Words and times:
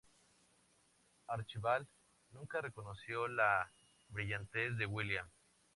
Archibald 1.27 1.85
nunca 2.31 2.59
reconoció 2.59 3.27
la 3.27 3.71
brillantez 4.09 4.75
de 4.79 4.87
William. 4.87 5.27